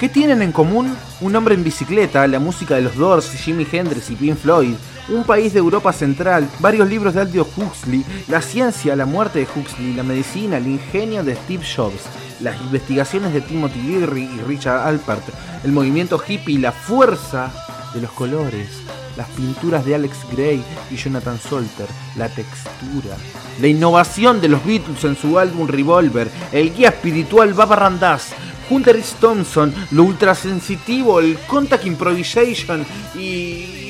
[0.00, 0.96] ¿Qué tienen en común?
[1.20, 4.72] Un hombre en bicicleta, la música de los Doors, Jimi Hendrix y Pink Floyd,
[5.10, 9.46] un país de Europa Central, varios libros de Aldous Huxley, la ciencia, la muerte de
[9.54, 12.00] Huxley, la medicina, el ingenio de Steve Jobs,
[12.40, 15.24] las investigaciones de Timothy Leary y Richard Alpert,
[15.64, 17.52] el movimiento hippie, la fuerza
[17.92, 18.80] de los colores,
[19.18, 23.16] las pinturas de Alex Gray y Jonathan Solter, la textura,
[23.60, 28.32] la innovación de los Beatles en su álbum Revolver, el guía espiritual Baba Randaz,
[28.70, 29.16] Hunter S.
[29.20, 32.86] Thompson, lo ultrasensitivo, el contact improvisation
[33.18, 33.80] y...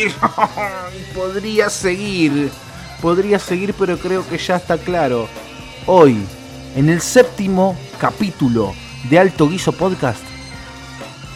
[1.14, 2.50] podría seguir,
[3.02, 5.28] podría seguir pero creo que ya está claro.
[5.86, 6.16] Hoy,
[6.74, 8.72] en el séptimo capítulo
[9.08, 10.22] de Alto Guiso Podcast,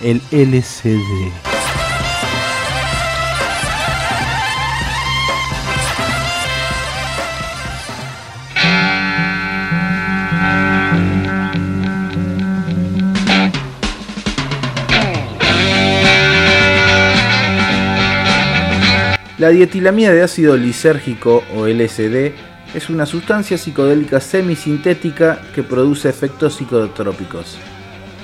[0.03, 1.54] el LCD.
[19.45, 22.33] La dietilamida de ácido lisérgico o LSD
[22.75, 27.59] es una sustancia psicodélica semisintética que produce efectos psicotrópicos.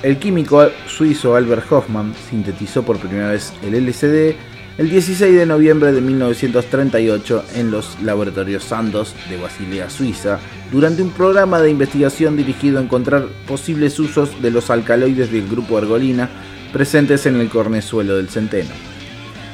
[0.01, 4.33] El químico suizo Albert Hoffman sintetizó por primera vez el LSD
[4.79, 10.39] el 16 de noviembre de 1938 en los laboratorios Sandoz de Basilea, Suiza,
[10.71, 15.77] durante un programa de investigación dirigido a encontrar posibles usos de los alcaloides del grupo
[15.77, 16.31] ergolina
[16.73, 18.71] presentes en el cornezuelo del centeno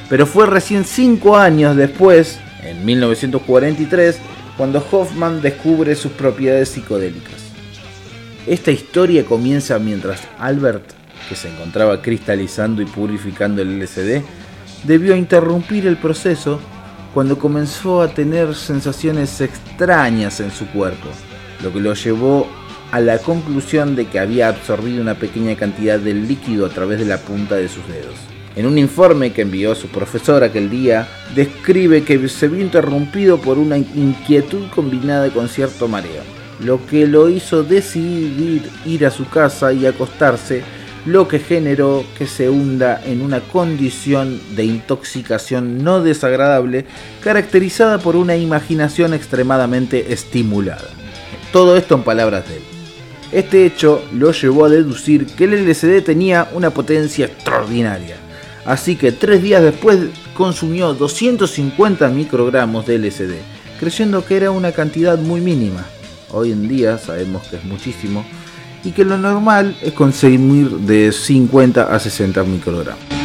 [0.10, 4.20] pero fue recién cinco años después, en 1943,
[4.56, 7.36] cuando Hoffman descubre sus propiedades psicodélicas.
[8.48, 10.84] Esta historia comienza mientras Albert,
[11.28, 14.22] que se encontraba cristalizando y purificando el LSD,
[14.86, 16.60] debió interrumpir el proceso
[17.14, 21.10] cuando comenzó a tener sensaciones extrañas en su cuerpo,
[21.62, 22.48] lo que lo llevó
[22.92, 27.06] a la conclusión de que había absorbido una pequeña cantidad de líquido a través de
[27.06, 28.37] la punta de sus dedos.
[28.58, 33.60] En un informe que envió su profesor aquel día, describe que se vio interrumpido por
[33.60, 36.24] una inquietud combinada con cierto mareo,
[36.62, 40.64] lo que lo hizo decidir ir a su casa y acostarse,
[41.06, 46.88] lo que generó que se hunda en una condición de intoxicación no desagradable
[47.24, 50.90] caracterizada por una imaginación extremadamente estimulada.
[51.54, 52.64] Todo esto en palabras de él.
[53.32, 58.18] Este hecho lo llevó a deducir que el LSD tenía una potencia extraordinaria
[58.68, 59.98] Así que tres días después
[60.34, 63.36] consumió 250 microgramos de LSD,
[63.80, 65.86] creyendo que era una cantidad muy mínima.
[66.32, 68.26] Hoy en día sabemos que es muchísimo
[68.84, 73.17] y que lo normal es consumir de 50 a 60 microgramos.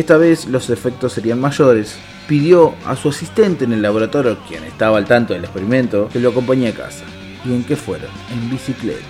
[0.00, 1.94] Esta vez los efectos serían mayores,
[2.26, 6.30] pidió a su asistente en el laboratorio, quien estaba al tanto del experimento, que lo
[6.30, 7.04] acompañe a casa.
[7.44, 8.08] ¿Y en qué fueron?
[8.32, 9.04] En bicicleta.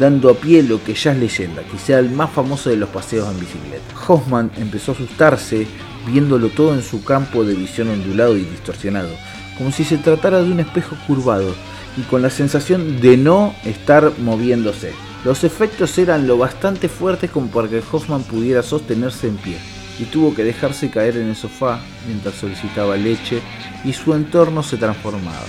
[0.00, 3.28] Dando a pie lo que ya es leyenda, quizá el más famoso de los paseos
[3.30, 3.84] en bicicleta.
[4.08, 5.68] Hoffman empezó a asustarse
[6.08, 9.10] viéndolo todo en su campo de visión ondulado y distorsionado,
[9.56, 11.54] como si se tratara de un espejo curvado
[11.96, 14.92] y con la sensación de no estar moviéndose.
[15.24, 19.56] Los efectos eran lo bastante fuertes como para que Hoffman pudiera sostenerse en pie
[19.98, 23.40] y tuvo que dejarse caer en el sofá mientras solicitaba leche
[23.84, 25.46] y su entorno se transformaba.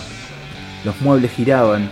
[0.83, 1.89] Los muebles giraban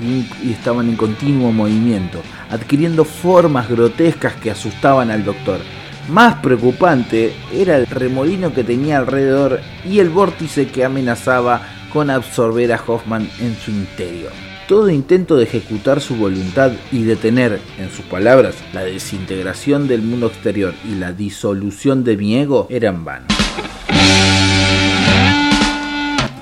[0.00, 5.60] y, estaban en continuo movimiento, adquiriendo formas grotescas que asustaban al doctor.
[6.08, 11.62] Más preocupante era el remolino que tenía alrededor y el vórtice que amenazaba
[11.92, 14.32] con absorber a Hoffman en su interior.
[14.72, 20.28] Todo intento de ejecutar su voluntad y detener, en sus palabras, la desintegración del mundo
[20.28, 23.28] exterior y la disolución de mi ego eran vanos.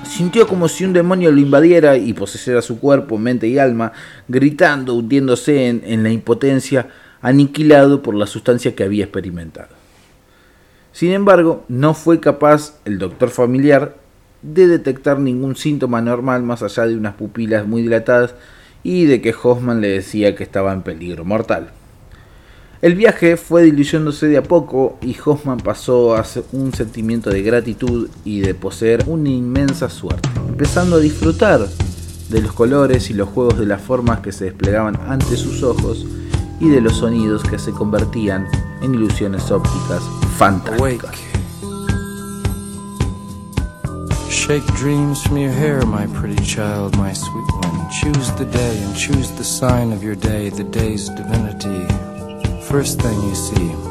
[0.05, 3.91] Sintió como si un demonio lo invadiera y poseyera su cuerpo, mente y alma,
[4.29, 6.87] gritando, hundiéndose en, en la impotencia,
[7.21, 9.75] aniquilado por la sustancia que había experimentado.
[10.93, 14.00] Sin embargo, no fue capaz el doctor familiar
[14.41, 18.35] de detectar ningún síntoma normal más allá de unas pupilas muy dilatadas
[18.83, 21.71] y de que Hoffman le decía que estaba en peligro mortal.
[22.81, 28.09] El viaje fue diluyéndose de a poco y Hoffman pasó a un sentimiento de gratitud
[28.25, 31.67] y de poseer una inmensa suerte, empezando a disfrutar
[32.29, 36.07] de los colores y los juegos de las formas que se desplegaban ante sus ojos
[36.59, 38.47] y de los sonidos que se convertían
[38.81, 40.01] en ilusiones ópticas
[40.37, 41.30] fantásticas.
[44.41, 47.91] Shake dreams from your hair, my pretty child, my sweet one.
[47.91, 51.85] Choose the day and choose the sign of your day, the day's divinity.
[52.63, 53.90] First thing you see.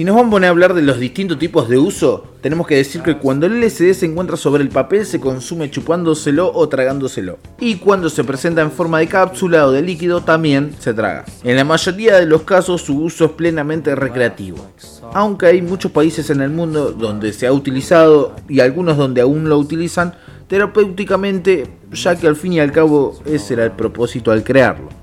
[0.00, 3.18] Si nos vamos a hablar de los distintos tipos de uso, tenemos que decir que
[3.18, 7.36] cuando el LCD se encuentra sobre el papel se consume chupándoselo o tragándoselo.
[7.58, 11.26] Y cuando se presenta en forma de cápsula o de líquido también se traga.
[11.44, 14.66] En la mayoría de los casos su uso es plenamente recreativo.
[15.12, 19.50] Aunque hay muchos países en el mundo donde se ha utilizado y algunos donde aún
[19.50, 20.14] lo utilizan
[20.48, 24.99] terapéuticamente, ya que al fin y al cabo ese era el propósito al crearlo.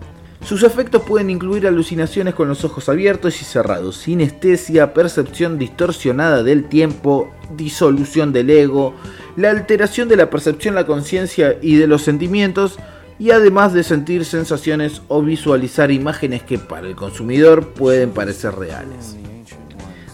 [0.47, 6.69] Sus efectos pueden incluir alucinaciones con los ojos abiertos y cerrados, sinestesia, percepción distorsionada del
[6.69, 8.95] tiempo, disolución del ego,
[9.35, 12.79] la alteración de la percepción, la conciencia y de los sentimientos,
[13.19, 19.17] y además de sentir sensaciones o visualizar imágenes que para el consumidor pueden parecer reales.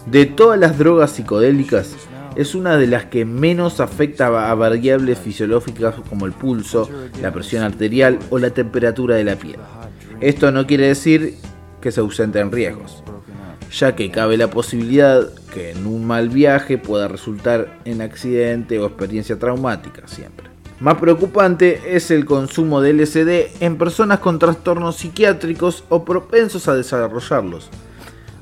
[0.06, 1.94] De todas las drogas psicodélicas,
[2.34, 6.90] es una de las que menos afecta a variables fisiológicas como el pulso,
[7.22, 9.60] la presión arterial o la temperatura de la piel.
[10.24, 11.34] Esto no quiere decir
[11.82, 13.04] que se ausenten riesgos,
[13.70, 18.86] ya que cabe la posibilidad que en un mal viaje pueda resultar en accidente o
[18.86, 20.46] experiencia traumática siempre.
[20.80, 26.74] Más preocupante es el consumo de LSD en personas con trastornos psiquiátricos o propensos a
[26.74, 27.68] desarrollarlos.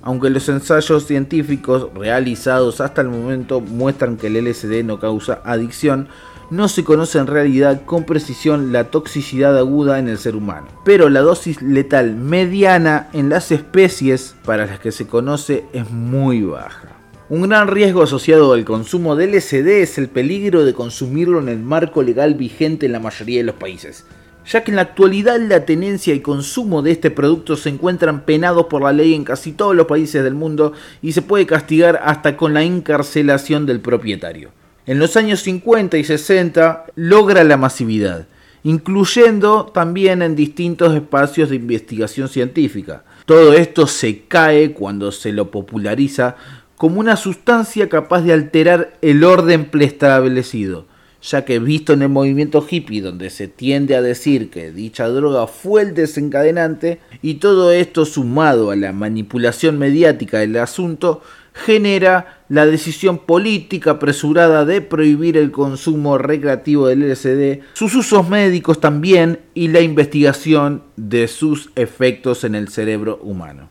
[0.02, 6.06] Aunque los ensayos científicos realizados hasta el momento muestran que el LSD no causa adicción,
[6.53, 11.09] no se conoce en realidad con precisión la toxicidad aguda en el ser humano, pero
[11.09, 16.89] la dosis letal mediana en las especies para las que se conoce es muy baja.
[17.31, 21.59] Un gran riesgo asociado al consumo de LSD es el peligro de consumirlo en el
[21.59, 24.05] marco legal vigente en la mayoría de los países,
[24.45, 28.67] ya que en la actualidad la tenencia y consumo de este producto se encuentran penados
[28.67, 32.37] por la ley en casi todos los países del mundo y se puede castigar hasta
[32.37, 34.51] con la encarcelación del propietario
[34.87, 38.26] en los años 50 y 60 logra la masividad,
[38.64, 43.05] incluyendo también en distintos espacios de investigación científica.
[43.26, 46.37] Todo esto se cae cuando se lo populariza
[46.76, 50.87] como una sustancia capaz de alterar el orden preestablecido,
[51.23, 55.47] ya que visto en el movimiento hippie donde se tiende a decir que dicha droga
[55.47, 61.23] fue el desencadenante, y todo esto sumado a la manipulación mediática del asunto,
[61.55, 68.81] genera la decisión política apresurada de prohibir el consumo recreativo del LSD, sus usos médicos
[68.81, 73.69] también y la investigación de sus efectos en el cerebro humano.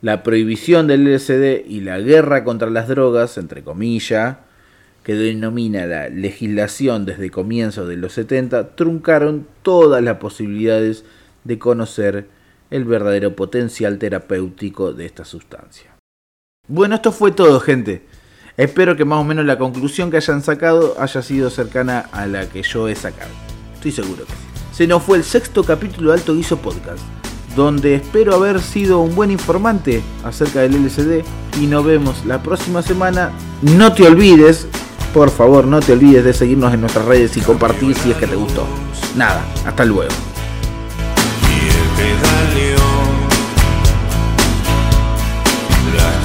[0.00, 4.36] La prohibición del LSD y la guerra contra las drogas, entre comillas,
[5.04, 11.04] que denomina la legislación desde comienzos de los 70, truncaron todas las posibilidades
[11.44, 12.26] de conocer
[12.70, 15.94] el verdadero potencial terapéutico de esta sustancia.
[16.66, 18.02] Bueno, esto fue todo, gente.
[18.56, 22.48] Espero que más o menos la conclusión que hayan sacado haya sido cercana a la
[22.48, 23.30] que yo he sacado.
[23.74, 24.54] Estoy seguro que sí.
[24.72, 27.02] Se nos fue el sexto capítulo de Alto Guiso Podcast,
[27.54, 31.24] donde espero haber sido un buen informante acerca del LCD
[31.60, 33.30] y nos vemos la próxima semana.
[33.62, 34.66] No te olvides,
[35.14, 38.26] por favor, no te olvides de seguirnos en nuestras redes y compartir si es que
[38.26, 38.66] te gustó.
[39.14, 40.12] Nada, hasta luego.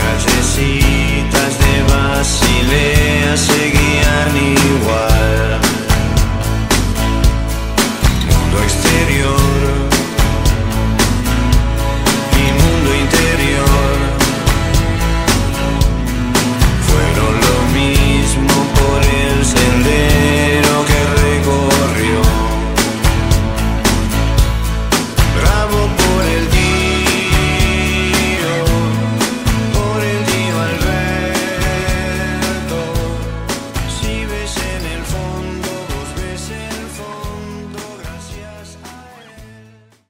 [0.01, 5.08] callecitas de Basilea seguían igual.